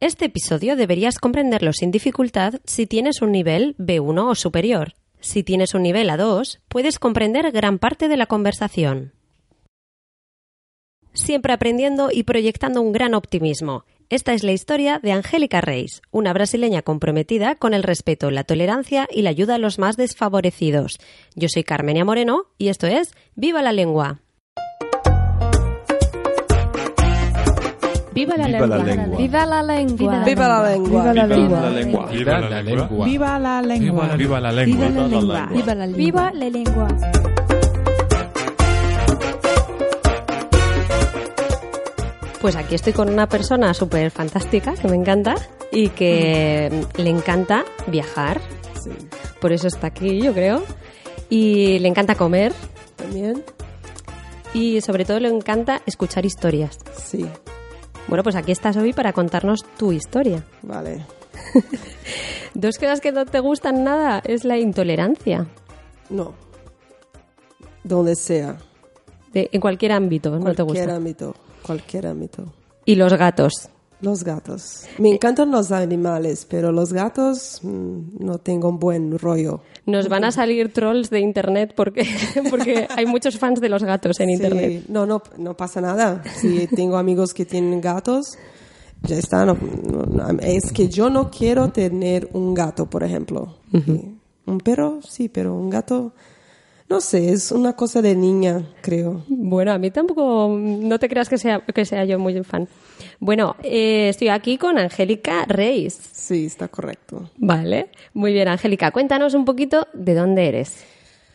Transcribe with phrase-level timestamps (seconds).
[0.00, 4.94] Este episodio deberías comprenderlo sin dificultad si tienes un nivel B1 o superior.
[5.18, 9.12] Si tienes un nivel A2, puedes comprender gran parte de la conversación.
[11.14, 13.86] Siempre aprendiendo y proyectando un gran optimismo.
[14.08, 19.08] Esta es la historia de Angélica Reis, una brasileña comprometida con el respeto, la tolerancia
[19.10, 21.00] y la ayuda a los más desfavorecidos.
[21.34, 24.20] Yo soy Carmenia Moreno y esto es Viva la lengua.
[28.18, 29.16] Viva la Viva la lengua.
[29.16, 30.24] Viva la lengua.
[30.24, 31.04] Viva la lengua.
[31.04, 31.60] Viva la lengua.
[31.70, 32.06] lengua.
[32.10, 33.06] Viva la lengua.
[33.06, 34.16] Viva la lengua.
[34.16, 34.86] Viva la lengua.
[34.88, 35.46] Viva la lengua.
[35.52, 35.96] Viva la lengua.
[35.96, 36.88] Viva la lengua.
[42.40, 45.36] Pues aquí estoy con una persona súper fantástica que me encanta
[45.70, 48.40] y que le encanta viajar.
[48.82, 48.90] Sí,
[49.40, 50.64] Por eso está aquí, yo creo.
[51.30, 52.52] Y le encanta comer
[52.96, 53.44] también.
[54.54, 56.78] y sobre todo le encanta escuchar historias.
[56.96, 57.24] Sí,
[58.08, 60.44] Bueno, pues aquí estás hoy para contarnos tu historia.
[60.62, 61.04] vale.
[62.54, 65.46] Dos cosas que no te gustan nada es la intolerancia,
[66.10, 66.32] No.
[67.84, 68.56] Donde sea.
[69.32, 70.96] de- en cualquier ámbito, no te Cualquier gusta.
[70.96, 71.34] ámbito.
[71.62, 72.44] Cualquier ámbito.
[72.84, 73.68] Y los gatos.
[74.00, 74.84] Los gatos.
[74.98, 79.60] Me encantan los animales, pero los gatos mm, no tengo un buen rollo.
[79.86, 82.04] Nos van a salir trolls de internet porque,
[82.50, 84.84] porque hay muchos fans de los gatos en Sí, internet.
[84.88, 86.22] No, no, no pasa nada.
[86.36, 88.38] Si tengo amigos que tienen gatos,
[89.02, 89.44] ya está.
[89.44, 89.56] no-
[90.42, 93.56] es que yo no quiero tener un gato, por ejemplo.
[93.72, 96.12] Un perro, sí, pero un gato,
[96.88, 99.22] no sé, es una cosa de niña, creo.
[99.28, 102.68] Bueno, a mí tampoco, no te creas que sea, que sea yo muy fan.
[103.20, 105.98] Bueno, eh, estoy aquí con Angélica Reis.
[106.12, 107.30] Sí, está correcto.
[107.36, 110.76] Vale, muy bien, Angélica, cuéntanos un poquito de dónde eres.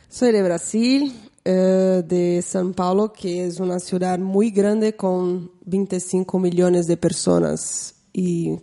[0.10, 1.14] Soy de Brasil,
[1.46, 7.96] eh, de São Paulo, que es una ciudad muy grande con 25 millones de personas.
[8.14, 8.60] Y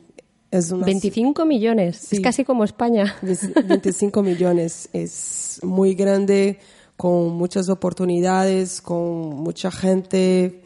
[0.51, 3.17] es una 25 millones, es casi como España.
[3.23, 6.59] 25 millones es muy grande,
[7.01, 10.61] con muchas oportunidades, con mucha gente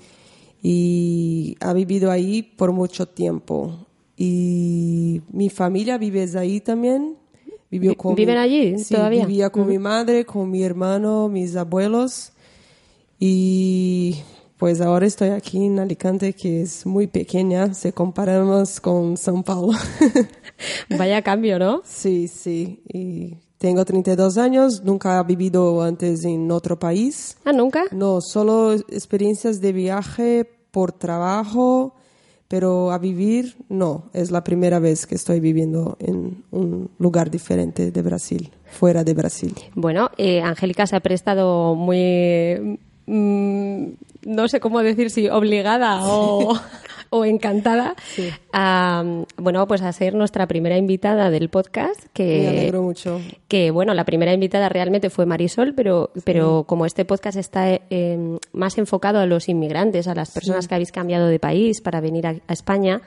[0.60, 3.86] y ha vivido ahí por mucho tiempo.
[4.16, 7.16] Y mi familia vive ahí también.
[7.70, 9.26] Vivió con ¿viven mi- allí Sí, todavía?
[9.26, 12.32] Vivía con mi madre, con mi hermano, mis abuelos.
[13.20, 14.16] Y
[14.58, 19.78] pues ahora estoy aquí en Alicante, que es muy pequeña, si comparamos con São Paulo.
[20.98, 21.82] Vaya cambio, ¿no?
[21.84, 22.82] Sí, sí.
[22.92, 27.36] Y tengo 32 años, nunca he vivido antes en otro país.
[27.44, 27.84] Ah, nunca.
[27.92, 31.94] No, solo experiencias de viaje por trabajo,
[32.48, 34.10] pero a vivir no.
[34.12, 39.14] Es la primera vez que estoy viviendo en un lugar diferente de Brasil, fuera de
[39.14, 39.54] Brasil.
[39.74, 43.84] Bueno, eh, Angélica se ha prestado muy, mm,
[44.26, 46.54] no sé cómo decir si obligada o,
[47.16, 47.94] o encantada
[48.52, 49.04] a,
[49.36, 52.06] bueno, pues a ser nuestra primera invitada del podcast.
[52.12, 53.20] Que, Me alegro mucho.
[53.46, 58.38] que bueno, la primera invitada realmente fue Marisol, pero, pero como este podcast está eh,
[58.52, 62.26] más enfocado a los inmigrantes, a las personas que habéis cambiado de país para venir
[62.26, 63.00] a, a España,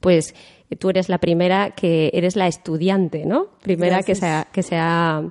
[0.00, 0.34] pues
[0.78, 3.46] tú eres la primera que eres la estudiante, ¿no?
[3.62, 5.22] Primera que se, ha, que se ha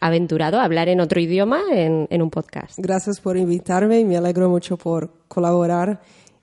[0.00, 2.78] aventurado a hablar en otro idioma en, en un podcast.
[2.78, 6.00] Gracias por invitarme y me alegro mucho por colaborar.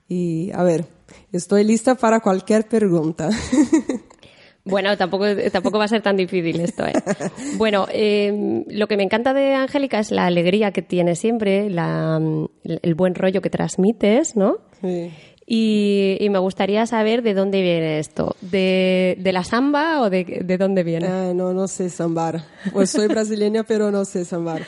[0.08, 0.84] Y a ver,
[1.32, 3.30] estoy lista para cualquier pregunta.
[4.68, 6.84] Bueno, tampoco, tampoco va a ser tan difícil esto.
[6.84, 6.92] ¿eh?
[7.56, 12.20] Bueno, eh, lo que me encanta de Angélica es la alegría que tiene siempre, la,
[12.64, 14.58] el buen rollo que transmites, ¿no?
[14.80, 15.12] Sí.
[15.46, 18.34] Y, y me gustaría saber de dónde viene esto.
[18.40, 21.06] ¿De, de la samba o de, de dónde viene?
[21.06, 22.44] Ah, no, no sé sambar.
[22.72, 24.62] Pues soy brasileña, pero no sé sambar.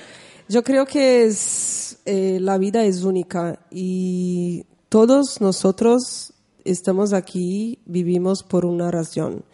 [0.48, 6.32] Yo creo que es, eh, la vida es única y todos nosotros
[6.70, 9.44] estamos aquí, vivimos por una razón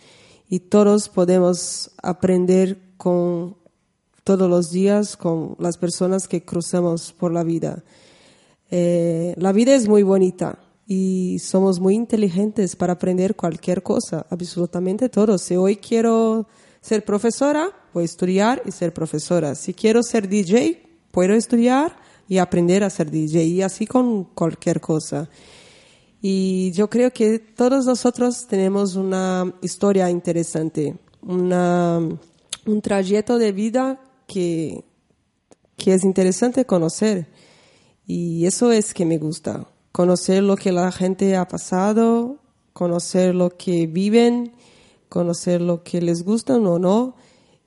[0.48, 3.56] y todos podemos aprender con
[4.24, 7.84] todos los días con las personas que cruzamos por la vida.
[8.70, 15.08] Eh, la vida es muy bonita y somos muy inteligentes para aprender cualquier cosa, absolutamente
[15.08, 15.38] todo.
[15.38, 16.46] Si hoy quiero
[16.80, 19.54] ser profesora, voy a estudiar y ser profesora.
[19.54, 21.96] Si quiero ser DJ, puedo estudiar
[22.28, 25.28] y aprender a ser DJ y así con cualquier cosa.
[26.26, 34.00] Y yo creo que todos nosotros tenemos una historia interesante, una, un trayecto de vida
[34.26, 34.86] que,
[35.76, 37.28] que es interesante conocer.
[38.06, 42.38] Y eso es que me gusta, conocer lo que la gente ha pasado,
[42.72, 44.54] conocer lo que viven,
[45.10, 47.16] conocer lo que les gusta o no.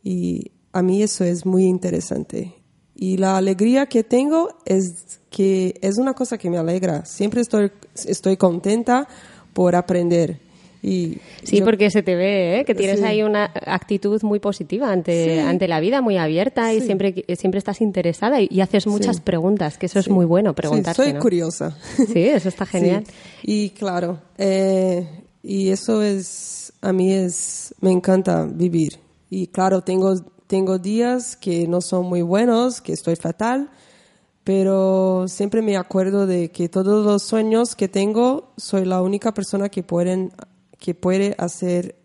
[0.02, 2.56] Y a mí eso es muy interesante.
[3.00, 7.06] Y la alegría que tengo es que es una cosa que me alegra.
[7.06, 7.72] Siempre estoy,
[8.06, 9.08] estoy contenta
[9.54, 10.40] por aprender.
[10.82, 12.66] Y sí, yo- porque se te ve, ¿eh?
[12.66, 13.06] que tienes Sí.
[13.06, 15.40] ahí una actitud muy positiva ante, Sí.
[15.40, 19.78] ante la vida, muy abierta y siempre, siempre estás interesada y, y haces muchas preguntas,
[19.78, 21.04] que eso es muy bueno, Sí, preguntarse.
[21.04, 21.20] soy ¿no?
[21.20, 21.78] curiosa.
[22.14, 23.04] Sí, eso está genial.
[23.44, 25.08] Y claro, eh,
[25.44, 29.00] y eso es, a mí es, me encanta vivir.
[29.30, 30.14] Y claro, tengo,
[30.48, 33.70] tengo días que no son muy buenos, que estoy fatal,
[34.44, 39.70] pero siempre me acuerdo de que todos los sueños que tengo, soy la única persona
[39.70, 40.32] que pueden,
[40.80, 41.96] que puede hacer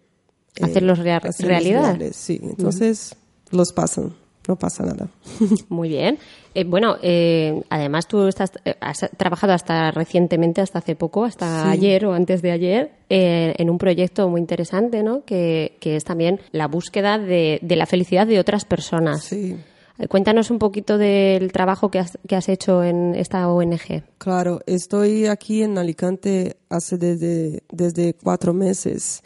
[0.56, 1.82] eh, Hacerlos rea- hacerlos realidad.
[1.96, 2.16] reales.
[2.16, 3.14] Sí, entonces
[3.50, 4.14] los pasan,
[4.48, 5.08] no pasa nada.
[5.68, 6.18] Muy bien.
[6.54, 11.64] Eh, bueno, eh, además tú estás, eh, has trabajado hasta recientemente, hasta hace poco, hasta
[11.64, 11.68] Sí.
[11.70, 15.24] ayer o antes de ayer, en un proyecto muy interesante, ¿no?
[15.24, 19.22] Que, que es también la búsqueda de, de la felicidad de otras personas.
[19.24, 19.56] Sí.
[20.08, 24.02] Cuéntanos un poquito del trabajo que has, que has hecho en esta ONG.
[24.18, 29.22] Claro, estoy aquí en Alicante hace desde, desde cuatro meses.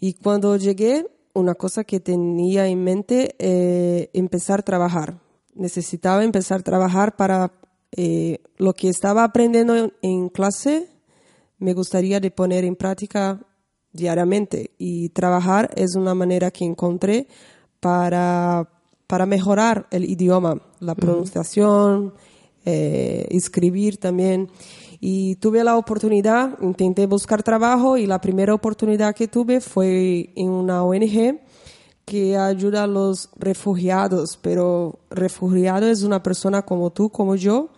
[0.00, 1.06] Y cuando llegué,
[1.38, 5.20] una cosa que tenía en mente, eh, empezar a trabajar.
[5.54, 7.52] Necesitaba empezar a trabajar para
[7.92, 10.88] eh, lo que estaba aprendiendo en, en clase,
[11.58, 13.40] me gustaría de poner en práctica
[13.92, 14.72] diariamente.
[14.78, 17.26] Y trabajar es una manera que encontré
[17.80, 18.68] para,
[19.06, 22.14] para mejorar el idioma, la pronunciación,
[22.64, 24.48] eh, escribir también.
[25.00, 30.50] Y tuve la oportunidad, intenté buscar trabajo y la primera oportunidad que tuve fue en
[30.50, 31.40] una ONG
[32.04, 37.68] que ayuda a los refugiados, pero refugiado es una persona como tú, como yo,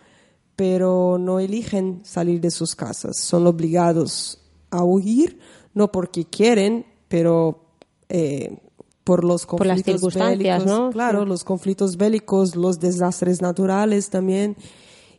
[0.55, 4.39] pero no eligen salir de sus casas, son obligados
[4.69, 5.39] a huir,
[5.73, 7.65] no porque quieren, pero
[8.09, 8.57] eh,
[9.03, 10.89] por los Por las conflictos circunstancias, bélicos, ¿no?
[10.91, 11.27] Claro, Sí.
[11.27, 14.55] los conflictos bélicos, los desastres naturales también.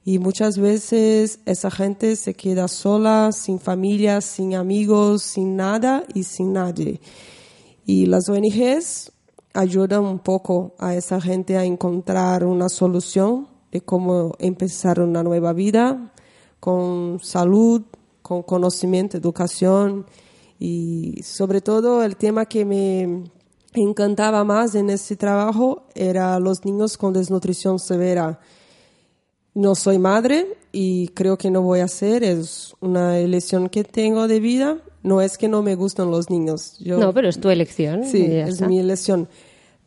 [0.05, 6.25] Y muchas veces esa gente se queda sola, sin familia, sin amigos, sin nada y
[6.25, 7.01] sin nadie.
[7.87, 9.13] Y las ONGs
[9.55, 15.53] ayudan un poco a esa gente a encontrar una solución de cómo empezar una nueva
[15.53, 16.13] vida
[16.59, 17.83] con salud,
[18.23, 20.07] con conocimiento, educación
[20.59, 23.25] y sobre todo el tema que me
[23.75, 28.39] encantaba más en este trabajo era los niños con desnutrición severa.
[29.55, 34.27] No soy madre y creo que no voy a ser, es una elección que tengo
[34.29, 34.79] de vida.
[35.03, 36.77] No es que no me gustan los niños.
[36.79, 38.05] Yo, No, pero es tu elección.
[38.05, 38.69] Sí, es está.
[38.69, 39.29] mi elección.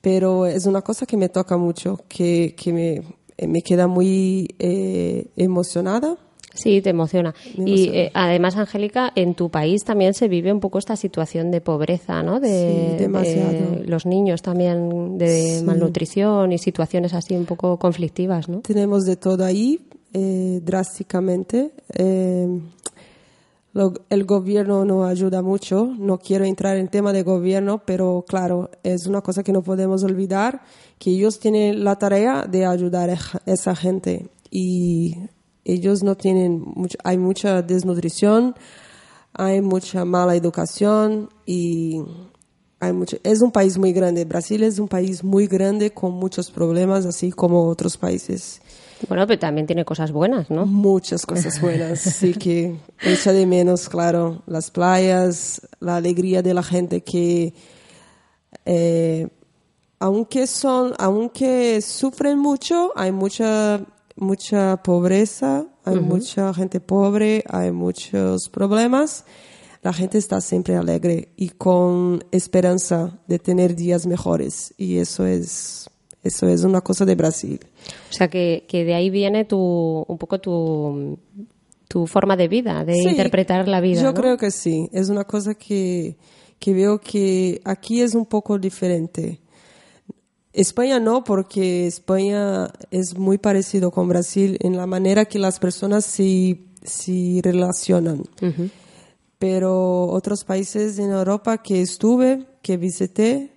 [0.01, 5.27] Pero es una cosa que me toca mucho, que, que me, me queda muy eh,
[5.35, 6.17] emocionada.
[6.55, 7.35] Sí, te emociona.
[7.57, 11.51] Me y eh, además, Angélica, en tu país también se vive un poco esta situación
[11.51, 12.39] de pobreza, ¿no?
[12.39, 13.51] De, Sí, demasiado.
[13.51, 15.63] de los niños también de Sí.
[15.65, 18.61] malnutrición y situaciones así un poco conflictivas, ¿no?
[18.61, 19.81] Tenemos de todo ahí,
[20.13, 21.71] eh, drásticamente.
[21.93, 22.47] Eh,
[23.73, 25.93] lo- el gobierno no ayuda mucho.
[25.99, 30.03] No quiero entrar en tema de gobierno, pero claro, es una cosa que no podemos
[30.03, 30.61] olvidar,
[30.97, 34.27] que ellos tienen la tarea de ayudar a esa gente.
[34.49, 35.15] Y
[35.65, 38.55] ellos no tienen mucho, hay mucha desnutrición,
[39.33, 42.01] hay mucha mala educación y
[42.79, 44.25] hay mucho, es un país muy grande.
[44.25, 48.61] Brasil es un país muy grande con muchos problemas, así como otros países.
[49.09, 50.65] Bueno, pero también tiene cosas buenas, ¿no?
[50.65, 56.63] Muchas cosas buenas, sí que echa de menos, claro, las playas, la alegría de la
[56.63, 57.53] gente que,
[58.65, 59.27] eh,
[59.99, 68.49] aunque son, aunque sufren mucho, hay mucha, mucha pobreza, hay mucha gente pobre, hay muchos
[68.49, 69.25] problemas.
[69.81, 75.89] La gente está siempre alegre y con esperanza de tener días mejores y eso es,
[76.23, 77.59] eso es una cosa de Brasil.
[78.09, 79.59] O sea, que, que de ahí viene tu,
[80.07, 81.19] un poco tu,
[81.87, 84.01] tu forma de vida, de Sí, interpretar la vida.
[84.01, 84.13] Yo ¿no?
[84.15, 84.89] creo que sí.
[84.91, 86.17] Es una cosa que,
[86.57, 89.39] que veo que aquí es un poco diferente.
[90.55, 96.05] España no, porque España es muy parecido con Brasil en la manera que las personas
[96.05, 98.23] se, se relacionan.
[99.37, 103.51] Pero otros países en Europa que estuve, que visité,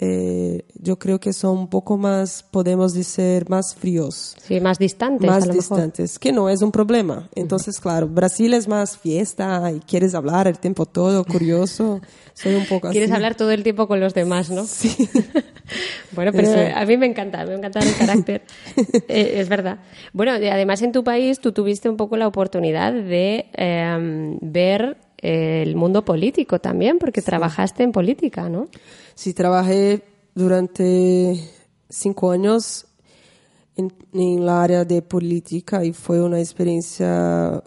[0.00, 4.36] eh, yo creo que son un poco más, podemos decir, más fríos.
[4.42, 5.26] Sí, más distantes.
[5.28, 5.56] más a lo mejor.
[5.76, 7.28] distantes, que no es un problema.
[7.34, 12.00] Entonces, claro, Brasil es más fiesta y quieres hablar el tiempo todo, curioso.
[12.34, 13.16] Soy un poco Quieres así.
[13.16, 14.64] hablar todo el tiempo con los demás, ¿no?
[14.64, 15.08] Sí.
[16.12, 16.72] Bueno, pero Eh.
[16.76, 18.42] a mí me encanta, me encanta el carácter.
[19.08, 19.78] Eh, es verdad.
[20.12, 25.74] Bueno, además en tu país tú tuviste un poco la oportunidad de eh, ver el
[25.76, 28.68] mundo político también, porque trabajaste en política, ¿no?
[29.14, 30.02] Sí, trabajé
[30.34, 31.40] durante
[31.88, 32.86] cinco años
[33.76, 37.62] en, en la área de política y fue una experiencia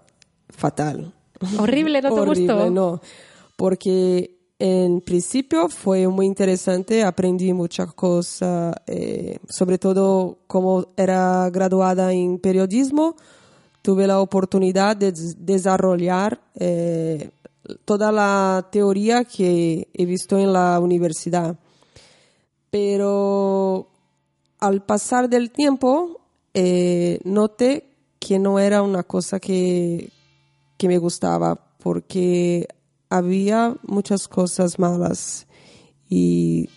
[0.49, 1.13] fatal.
[1.59, 2.69] Horrible, ¿no te Horrible, gustó?
[2.69, 3.01] no,
[3.55, 12.11] porque en principio fue muy interesante, aprendí muchas cosas, eh, sobre todo como era graduada
[12.11, 13.15] en periodismo,
[13.83, 17.29] tuve la oportunidad de des- desarrollar eh,
[17.85, 21.57] toda la teoría que he visto en la universidad.
[22.69, 23.89] Pero
[24.59, 26.21] al pasar del tiempo,
[26.53, 30.11] eh, noté que no era una cosa que,
[30.77, 32.67] que me gustaba, porque
[33.09, 35.47] había muchas cosas malas
[36.09, 36.69] y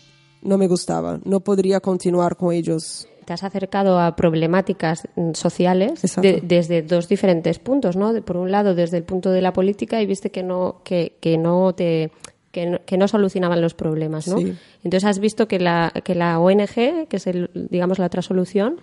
[0.42, 1.20] no me gustaba.
[1.24, 3.08] No podría continuar con ellos.
[3.30, 8.12] Te has acercado a problemáticas mm, sociales de- desde dos diferentes puntos, ¿no?
[8.22, 11.38] Por un lado, desde el punto de la política y viste que no, que, que
[11.38, 12.10] no te
[12.50, 14.38] que no, que no solucionaban los problemas, ¿no?
[14.38, 14.52] Sí.
[14.82, 18.80] Entonces has visto que la, que la ONG, que es el, digamos la otra solución,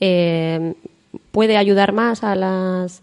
[0.00, 0.74] eh,
[1.32, 3.02] puede ayudar más a las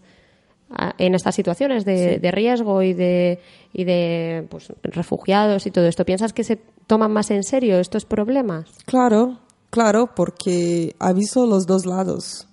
[0.70, 3.40] a- en estas situaciones de, de riesgo y de
[3.72, 6.04] y de pues, refugiados y todo esto.
[6.04, 8.70] ¿Piensas que se toman más en serio estos problemas?
[8.84, 9.38] Claro,
[9.70, 12.48] claro, porque aviso los dos lados.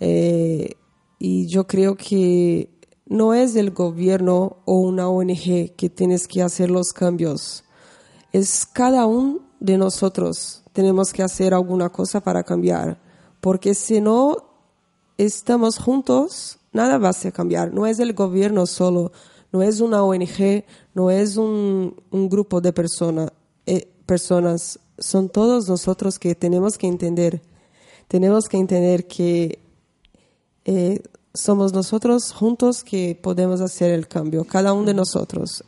[0.00, 0.74] Eh,
[1.18, 2.70] y yo creo que
[3.06, 7.64] no es el gobierno o una ONG que tienes que hacer los cambios.
[8.32, 10.62] Es cada uno de nosotros.
[10.72, 13.00] Tenemos que hacer alguna cosa para cambiar.
[13.40, 14.36] Porque si no
[15.16, 17.72] estamos juntos, nada va a cambiar.
[17.72, 19.10] No es el gobierno solo,
[19.52, 23.32] no es una ONG, no es un, un grupo de persona-
[23.66, 24.78] eh, personas.
[24.98, 27.42] Son todos nosotros que tenemos que entender.
[28.08, 29.58] Tenemos que entender que
[30.64, 31.02] eh,
[31.34, 35.64] somos nosotros juntos que podemos hacer el cambio, cada uno de nosotros.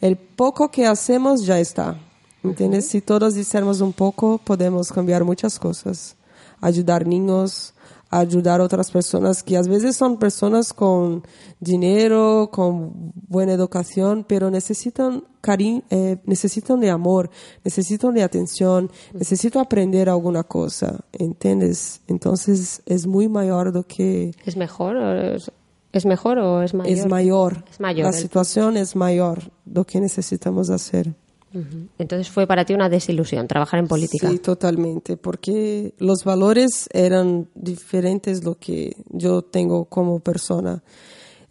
[0.00, 1.98] El poco que hacemos ya está.
[2.42, 2.88] ¿Entiendes?
[2.88, 6.16] Si todos hiciéramos un poco, podemos cambiar muchas cosas.
[6.60, 7.74] Ayudar niños,
[8.10, 11.22] ayudar a otras personas que a veces son personas con
[11.60, 17.30] dinero, con buena educación, pero necesitan cariño, eh, necesitan de amor,
[17.64, 22.00] necesitan de atención, necesitan aprender alguna cosa, ¿entiendes?
[22.08, 25.50] Entonces es muy mayor do que ¿Es mejor o es,
[25.92, 26.98] es mejor o es mayor?
[26.98, 27.64] es mayor.
[27.70, 31.14] Es mayor La el- situación es mayor do que necesitamos hacer.
[31.98, 34.28] Entonces fue para ti una desilusión trabajar en política.
[34.30, 40.82] Sí, totalmente, porque los valores eran diferentes lo que yo tengo como persona.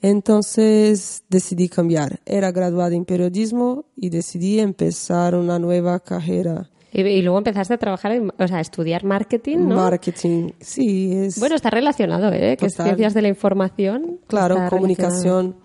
[0.02, 2.22] Entonces decidí cambiar.
[2.26, 6.70] Era graduada en periodismo y decidí empezar una nueva carrera.
[6.92, 9.76] Y, y luego empezaste a trabajar, en, o sea, a estudiar marketing, ¿no?
[9.76, 12.58] Marketing, sí, es bueno, está relacionado, ¿eh?
[12.58, 12.88] Que es Total.
[12.88, 14.20] ciencias de la información.
[14.28, 15.58] claro, comunicación.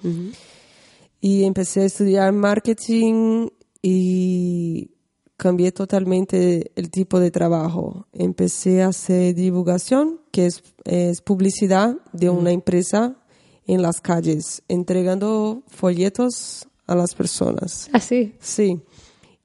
[1.21, 3.49] Y empecé a estudiar marketing
[3.87, 4.93] y
[5.37, 8.07] cambié totalmente el tipo de trabajo.
[8.15, 13.19] Empecé a hacer divulgación, que es, es publicidad de una empresa
[13.67, 17.91] en las calles, entregando folletos a las personas.
[17.93, 18.33] Ah, sí.
[18.41, 18.81] Sí.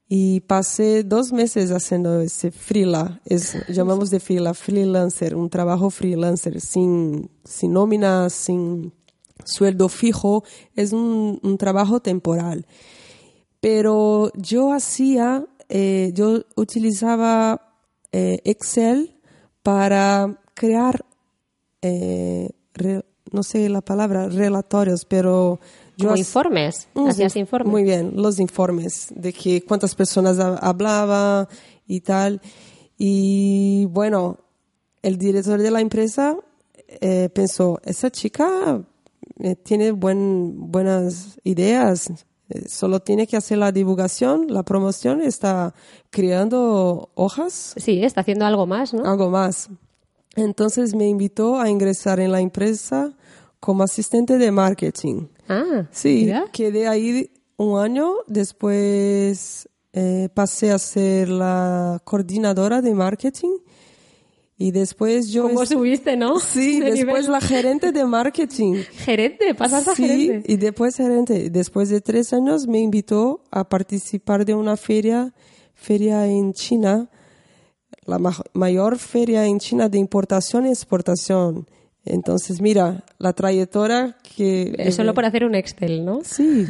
[0.08, 6.62] Y pasé dos meses haciendo ese freela, es, llamamos de freela, freelancer, un trabajo freelancer,
[6.62, 8.94] sin, sin nómina, sin
[9.44, 10.44] sueldo fijo,
[10.74, 12.64] es un, un trabajo temporal.
[13.60, 17.74] Pero yo hacía, eh, yo utilizaba
[18.12, 19.18] eh, Excel
[19.62, 21.04] para crear,
[21.82, 25.60] eh, re- no sé la palabra, relatorios, pero
[25.96, 26.88] yo Como informes.
[26.94, 27.70] Mm, Hacías informes.
[27.70, 31.46] Muy bien, los informes de que cuántas personas ha- hablaba
[31.86, 32.40] y tal.
[32.96, 34.38] Y bueno,
[35.02, 36.36] el director de la empresa
[36.88, 38.82] eh, pensó, esa chica
[39.38, 42.10] eh, tiene buen, buenas ideas,
[42.68, 45.74] solo tiene que hacer la divulgación, la promoción, está
[46.10, 49.04] creando hojas Sí, está haciendo algo más, ¿no?
[49.04, 49.68] algo más.
[50.36, 53.12] Entonces me invitó a ingresar en la empresa
[53.58, 55.26] como asistente de marketing.
[55.48, 56.44] Ah, Sí, mira.
[56.52, 63.58] quedé ahí un año, después eh, pasé a ser la coordinadora de marketing
[64.62, 65.44] y después yo...
[65.44, 66.38] ¿Cómo es- subiste, no?
[66.40, 67.32] Sí, De después nivel.
[67.32, 68.74] la gerente de marketing.
[68.92, 70.52] Gerente, pasas a Sí, gerente.
[70.52, 71.48] y después gerente.
[71.48, 75.32] Después de tres años me invitó a participar de una feria,
[75.74, 77.08] feria en China,
[78.04, 81.66] la ma- mayor feria en China de importación y exportación.
[82.04, 84.74] Entonces, mira, la trayectoria que...
[84.76, 86.20] Es solo por hacer un Excel, ¿no?
[86.22, 86.66] Sí,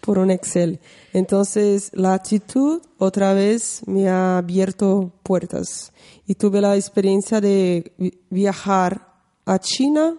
[0.00, 0.80] por un Excel.
[1.12, 5.91] Entonces, la actitud otra vez me ha abierto puertas.
[6.32, 9.06] Y tuve la experiencia de vi- viajar
[9.44, 10.16] a China,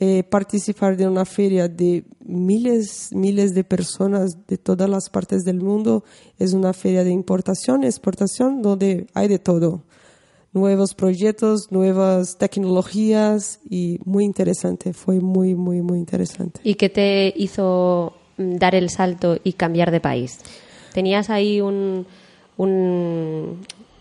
[0.00, 5.60] eh, participar de una feria de miles, miles de personas de todas las partes del
[5.60, 6.02] mundo.
[6.38, 9.82] Es una feria de importación, exportación, donde hay de todo.
[10.54, 14.94] Nuevos proyectos, nuevas tecnologías y muy interesante.
[14.94, 16.58] Fue muy, muy, muy interesante.
[16.64, 20.38] ¿Y qué te hizo mm, dar el salto y cambiar de país?
[20.94, 22.06] ¿Tenías ahí un,
[22.56, 23.58] un-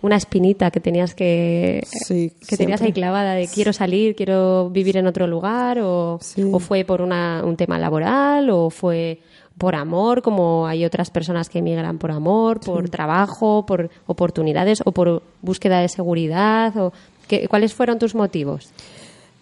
[0.07, 4.97] una espinita que tenías que, Sí, que tenías ahí clavada de quiero salir, quiero vivir
[4.97, 5.77] en otro lugar?
[5.79, 6.49] ¿O, Sí.
[6.51, 8.49] o fue por una, un tema laboral?
[8.49, 9.19] ¿O fue
[9.57, 14.91] por amor, como hay otras personas que emigran por amor, por trabajo, por oportunidades o
[14.91, 16.75] por búsqueda de seguridad?
[16.77, 16.93] O,
[17.27, 18.69] ¿qué- ¿Cuáles fueron tus motivos?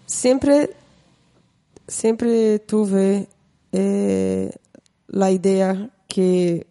[0.06, 0.70] Siempre,
[1.88, 3.28] siempre tuve
[3.72, 4.52] eh,
[5.08, 6.66] la idea que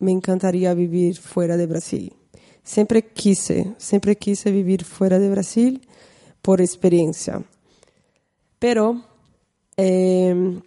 [0.00, 2.12] me encantaría vivir fuera de Brasil.
[2.64, 5.86] Siempre quise, siempre quise vivir fuera de Brasil
[6.42, 7.44] por experiencia.
[8.58, 9.04] Pero
[9.76, 10.60] eh,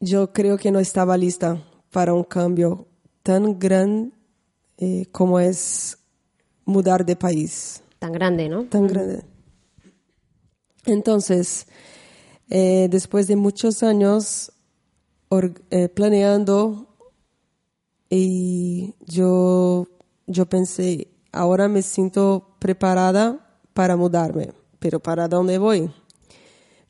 [0.00, 2.86] yo creo que no estaba lista para un cambio
[3.22, 4.12] tan grande
[4.78, 5.98] eh, como es
[6.64, 8.64] mudar de país Tan grande, ¿no?
[8.64, 9.24] tan grande.
[10.84, 11.66] Entonces,
[12.50, 14.52] eh, después de muchos años
[15.28, 16.86] or- eh, planeando,
[18.08, 19.88] y yo,
[20.26, 25.90] yo pensé, ahora me siento preparada para mudarme, pero ¿para dónde voy?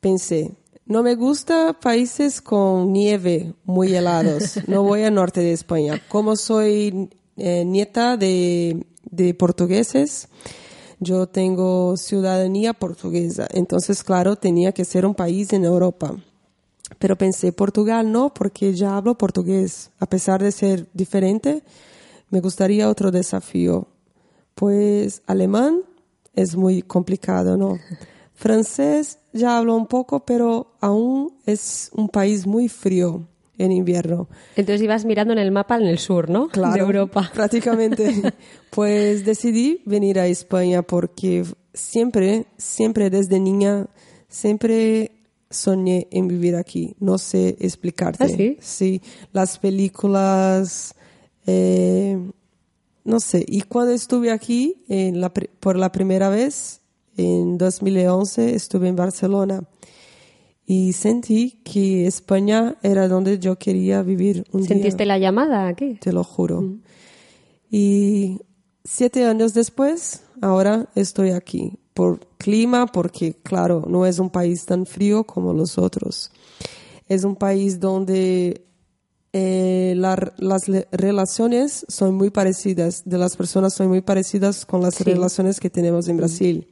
[0.00, 6.00] Pensé, no me gusta países con nieve muy helados, no voy al norte de España.
[6.08, 10.28] Como soy eh, nieta de, de portugueses,
[10.98, 16.16] yo tengo ciudadanía portuguesa, entonces claro, tenía que ser un país en Europa.
[16.98, 19.90] Pero pensé, Portugal no, porque ya hablo portugués.
[19.98, 21.62] A pesar de ser diferente,
[22.30, 23.88] me gustaría otro desafío.
[24.54, 25.82] Pues alemán
[26.34, 27.78] es muy complicado, ¿no?
[28.34, 33.26] Francés ya hablo un poco, pero aún es un país muy frío
[33.58, 34.28] en invierno.
[34.56, 36.48] Entonces ibas mirando en el mapa en el sur, ¿no?
[36.48, 37.30] Claro, De Europa.
[37.34, 38.34] Prácticamente.
[38.70, 43.86] pues decidí venir a España porque siempre, siempre desde niña,
[44.28, 45.12] siempre
[45.50, 46.94] soñé en vivir aquí.
[47.00, 48.24] No sé explicarte.
[48.24, 48.58] ¿Ah, sí?
[48.60, 50.94] Sí, las películas,
[51.46, 52.18] eh,
[53.04, 53.44] no sé.
[53.46, 56.80] Y cuando estuve aquí en la pri- por la primera vez,
[57.16, 59.62] en 2011, estuve en Barcelona.
[60.66, 65.94] Y sentí que España era donde yo quería vivir un día ¿Sentiste la llamada aquí?
[66.00, 66.64] te lo juro.
[67.70, 68.40] Y
[68.84, 71.72] siete años después, ahora estoy aquí.
[71.94, 76.30] Por clima, porque claro, no es un país tan frío como los otros.
[77.08, 78.66] Es un país donde
[79.38, 84.94] eh, la- las relaciones son muy parecidas, de las personas son muy parecidas con las
[84.94, 85.04] Sí.
[85.04, 86.66] relaciones que tenemos en Brasil.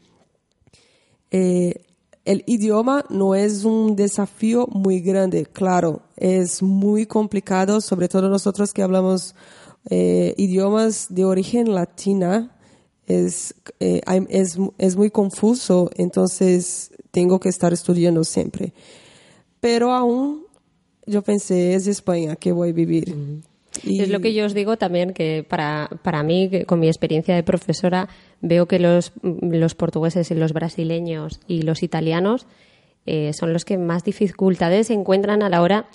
[1.31, 1.83] Eh,
[2.25, 8.73] el idioma no es un desafío muy grande, claro, es muy complicado, sobre todo nosotros
[8.73, 9.35] que hablamos
[9.91, 12.57] eh, idiomas de origen latina,
[13.07, 14.01] es, eh,
[14.31, 18.73] es, es muy confuso, entonces tengo que estar estudiando siempre.
[19.61, 20.44] Pero aún
[21.07, 23.15] yo pensé, es España que voy a vivir.
[23.83, 26.87] Y- Es lo que yo os digo también, que para, para mí, que con mi
[26.87, 28.09] experiencia de profesora,
[28.41, 32.47] veo que los, los portugueses y los brasileños y los italianos
[33.07, 35.87] eh, son los que más dificultades encuentran a la hora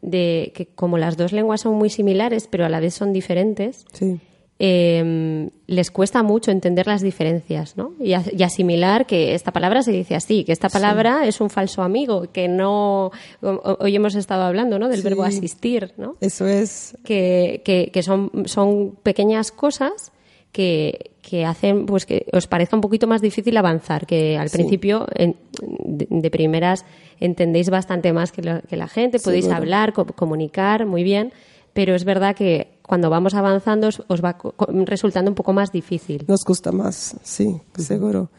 [0.00, 3.84] de que, como las dos lenguas son muy similares, pero a la vez son diferentes,
[3.92, 4.20] Sí.
[4.66, 7.92] Eh, les cuesta mucho entender las diferencias, ¿no?
[8.00, 11.50] Y, a- y asimilar que esta palabra se dice así, que esta palabra es un
[11.50, 13.10] falso amigo, que no.
[13.42, 14.88] Hoy hemos estado hablando, ¿no?
[14.88, 15.04] Del Sí.
[15.04, 16.16] verbo asistir, ¿no?
[16.20, 20.12] Eso es, que, que, que son, son pequeñas cosas
[20.52, 24.58] que, que hacen pues que os parezca un poquito más difícil avanzar, que al Sí.
[24.58, 25.36] principio en-
[25.84, 26.84] de, de primeras
[27.20, 31.32] entendéis bastante más que la, que la gente, podéis hablar, co- comunicar muy bien,
[31.72, 34.36] pero es verdad que cuando vamos avanzando os, va
[34.84, 36.24] resultando un poco más difícil.
[36.28, 38.30] nos gusta más, sí, seguro.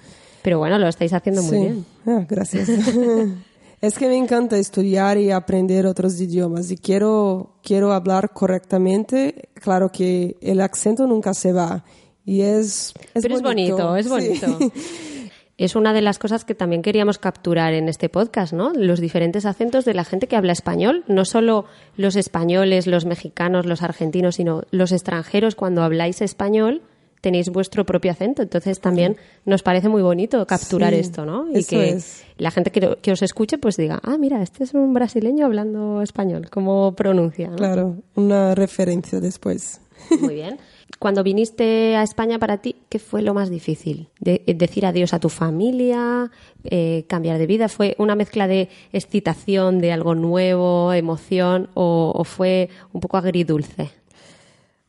[0.42, 1.86] Pero bueno, lo estáis haciendo muy bien.
[2.06, 2.70] Ah, gracias.
[3.82, 9.50] es que me encanta estudiar y aprender otros idiomas y quiero, quiero hablar correctamente.
[9.56, 11.84] Claro que el acento nunca se va
[12.24, 14.42] y es, es Pero es bonito, es Sí.
[15.58, 18.74] es una de las cosas que también queríamos capturar en este podcast, ¿no?
[18.74, 21.66] Los diferentes acentos de la gente que habla español, no solo
[21.96, 26.82] los españoles, los mexicanos, los argentinos, sino los extranjeros cuando habláis español
[27.22, 28.42] tenéis vuestro propio acento.
[28.44, 29.16] Entonces también
[29.46, 31.48] nos parece muy bonito capturar Sí, esto, ¿no?
[31.58, 32.24] Y que es.
[32.38, 36.02] la gente que, que os escuche pues diga, ah, mira, este es un brasileño hablando
[36.02, 37.48] español, ¿cómo pronuncia?
[37.48, 37.56] no?
[37.56, 39.80] Claro, una referencia después.
[40.20, 40.58] Muy bien.
[41.00, 44.08] Cuando viniste a España para ti, ¿qué fue lo más difícil?
[44.20, 46.32] De- eh, decir adiós a tu familia,
[46.64, 47.68] eh, cambiar de vida.
[47.70, 53.92] ¿Fue una mezcla de excitación, de algo nuevo, emoción, o, o fue un poco agridulce?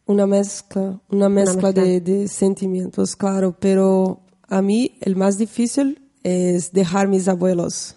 [0.06, 1.82] Una mezcla, una mezcla, mezcla.
[1.84, 7.96] De, de sentimientos, claro, pero a mí el más difícil es dejar mis abuelos,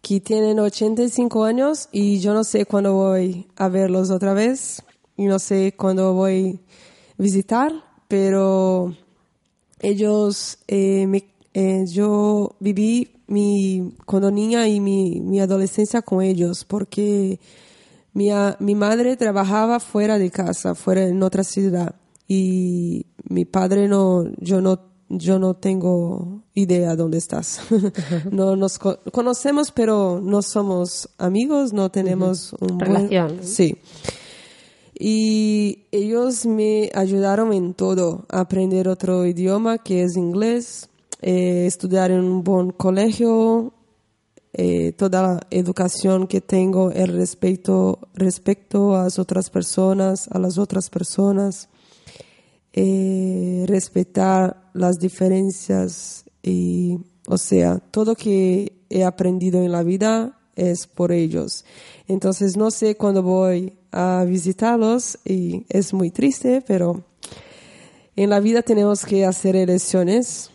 [0.00, 4.82] que tienen 85 años y yo no sé cuándo voy a verlos otra vez
[5.16, 6.87] y no sé cuándo voy a
[7.18, 7.72] visitar,
[8.08, 8.94] pero
[9.80, 16.64] ellos, eh, me- eh, yo viví mi, cuando niña y mi, mi adolescencia con ellos
[16.64, 17.38] porque
[18.14, 21.94] mi, a- mi madre trabajaba fuera de casa, fuera en otra ciudad
[22.26, 27.60] y mi padre no, yo no, yo no tengo idea dónde estás.
[28.30, 33.38] no nos co- conocemos, pero no somos amigos, no tenemos un buen- Relación.
[33.42, 33.76] sí.
[35.00, 40.88] Y ellos me ayudaron en todo, aprender otro idioma que es inglés,
[41.22, 43.72] eh, estudiar en un buen colegio,
[44.52, 50.58] eh, toda la educación que tengo, el respeto, respecto a las otras personas, a las
[50.58, 51.68] otras personas,
[52.72, 60.88] eh, respetar las diferencias y, o sea, todo que he aprendido en la vida es
[60.88, 61.64] por ellos.
[62.08, 67.04] Entonces no sé cuándo voy a visitarlos y es muy triste, pero
[68.16, 70.50] en la vida tenemos que hacer elecciones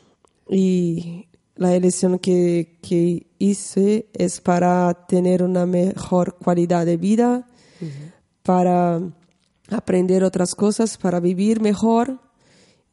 [0.50, 7.48] y la elección que, que hice es para tener una mejor calidad de vida,
[8.44, 9.02] para
[9.70, 12.20] aprender otras cosas, para vivir mejor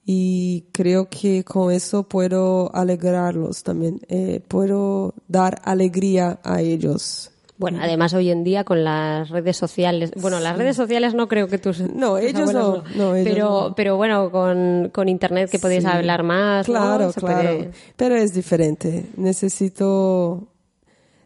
[0.05, 7.30] y creo que con eso puedo alegrarlos también, eh, puedo dar alegría a ellos.
[7.61, 11.47] Bueno, además hoy en día con las redes sociales, bueno, las redes sociales no creo
[11.47, 13.75] que tus, No, ellos abuelos no, no, ellos pero, no.
[13.77, 15.89] pero bueno, con, con internet que podéis Sí.
[15.91, 16.75] hablar más, ¿no?
[16.75, 17.49] Claro, Se claro.
[17.59, 19.11] puede- Pero es diferente.
[19.17, 20.49] Necesito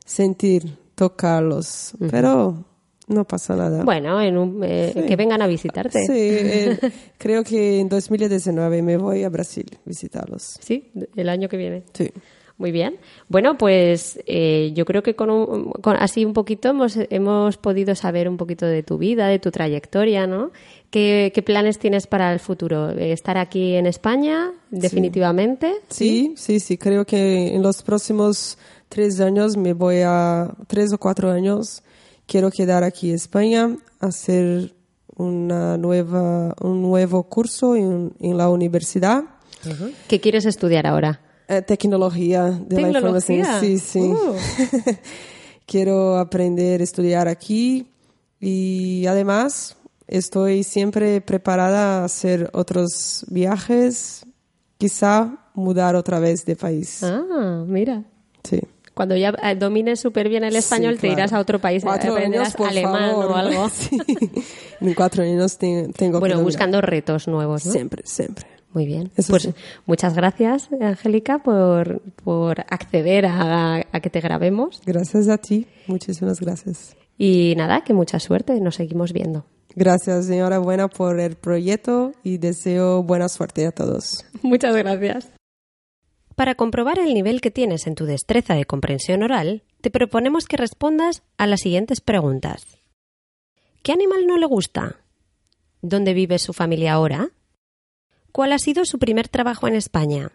[0.05, 1.93] sentir, tocarlos.
[2.11, 2.65] Pero
[3.07, 3.85] no pasa nada.
[3.85, 5.03] Bueno, en un- eh, Sí.
[5.03, 6.01] que vengan a visitarte.
[6.07, 6.79] Sí, eh,
[7.19, 10.59] creo que en 2019 me voy a Brasil visitarlos.
[10.61, 11.85] Sí, el año que viene.
[11.93, 12.11] Sí.
[12.57, 12.99] Muy bien.
[13.29, 17.97] Bueno, pues eh, yo creo que con, un- con así un poquito hemos, hemos podido
[17.97, 20.53] saber un poquito de tu vida, de tu trayectoria, ¿no?
[20.91, 22.91] ¿Qué, qué planes tienes para el futuro?
[22.91, 25.73] Eh, ¿Estar aquí en España definitivamente?
[25.89, 26.79] Sí, sí, sí.
[26.79, 28.57] Creo que en los próximos
[28.89, 31.83] tres años me voy a, tres o cuatro años,
[32.27, 34.75] quiero quedar aquí en España, hacer
[35.17, 39.25] una nueva, un nuevo curso en, en la universidad.
[40.09, 41.21] ¿Qué quieres estudiar ahora?
[41.49, 43.43] Eh, tecnología de la información.
[43.43, 43.61] ¿Tecnología?
[43.61, 44.01] Sí, sí.
[44.01, 44.35] Uh.
[45.67, 47.87] Quiero aprender a estudiar aquí
[48.41, 49.77] y además
[50.07, 54.27] estoy siempre preparada a hacer otros viajes,
[54.79, 57.03] quizá mudar otra vez de país.
[57.03, 58.05] Ah, mira.
[58.43, 58.61] Sí.
[58.93, 61.37] Cuando ya eh, domines súper bien el español, Sí, te irás claro.
[61.39, 63.27] a otro país, eh, Cuatro aprenderás años, alemán favor.
[63.27, 63.69] o algo.
[63.73, 63.99] Sí.
[64.81, 66.45] En cuatro años te- tengo que Bueno, dominar.
[66.45, 67.73] buscando retos nuevos, ¿no?
[67.73, 68.47] Siempre, siempre.
[68.75, 69.11] Muy bien.
[69.17, 69.55] Eso pues sí.
[69.87, 74.83] muchas gracias, Angélica, por, por acceder a, a que te grabemos.
[74.85, 75.67] Gracias a ti.
[75.87, 76.97] Muchísimas gracias.
[77.17, 78.61] Y nada, que mucha suerte.
[78.61, 79.47] Nos seguimos viendo.
[79.77, 84.25] Gracias, enhorabuena por el proyecto y deseo buena suerte a todos.
[84.43, 85.31] Muchas gracias.
[86.37, 90.57] Para comprobar el nivel que tienes en tu destreza de comprensión oral, te proponemos que
[90.57, 92.67] respondas a las siguientes preguntas.
[93.83, 94.97] ¿Qué animal no le gusta?
[95.81, 97.31] ¿Dónde vive su familia ahora?
[98.35, 100.33] ¿Cuál ha sido su primer trabajo en España?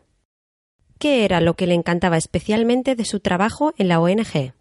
[0.99, 4.53] ¿Qué era lo que le encantaba especialmente de su trabajo en la ONG?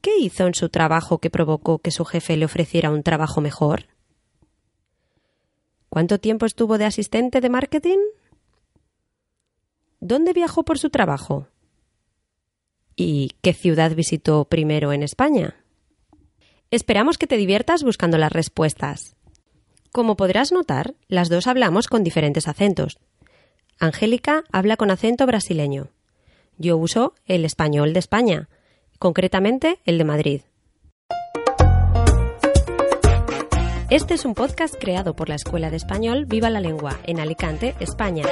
[0.00, 3.88] ¿Qué hizo en su trabajo que provocó que su jefe le ofreciera un trabajo mejor?
[5.90, 7.98] ¿Cuánto tiempo estuvo de asistente de marketing?
[10.00, 11.48] ¿Dónde viajó por su trabajo?
[12.96, 15.62] ¿Y qué ciudad visitó primero en España?
[16.70, 19.13] Esperamos que te diviertas buscando las respuestas.
[19.94, 22.98] Como podrás notar, las dos hablamos con diferentes acentos.
[23.78, 25.86] Angélica habla con acento brasileño.
[26.58, 28.48] Yo uso el español de España,
[28.98, 30.40] concretamente el de Madrid.
[33.88, 37.76] Este es un podcast creado por la Escuela de Español Viva la Lengua en Alicante,
[37.78, 38.24] España.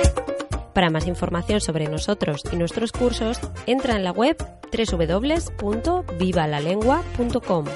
[0.75, 4.37] Para más información sobre nosotros y nuestros cursos, entra en la web
[4.73, 7.67] www.vivalalengua.com.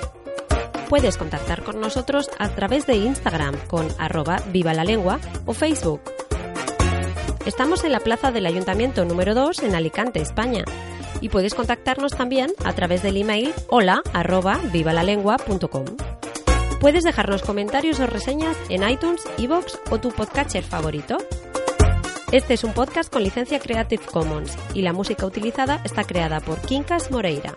[0.88, 6.00] Puedes contactar con nosotros a través de Instagram con arroba viva la lengua o Facebook.
[7.44, 10.64] Estamos en la plaza del Ayuntamiento número 2 en Alicante, España.
[11.20, 15.86] Y puedes contactarnos también a través del email hola arroba vivalalengua.com.
[16.80, 21.16] Puedes dejarnos comentarios o reseñas en iTunes, iVoox o tu podcatcher favorito.
[22.30, 26.60] Este es un podcast con licencia Creative Commons y la música utilizada está creada por
[26.60, 27.56] Quincas Moreira.